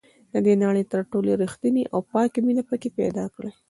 د 0.45 0.47
نړۍ 0.63 0.83
تر 0.91 1.01
ټولو 1.11 1.29
ریښتینې 1.41 1.83
او 1.93 1.99
پاکه 2.11 2.39
مینه 2.45 2.63
پکې 2.69 2.89
پیدا 2.99 3.25
کړئ. 3.35 3.51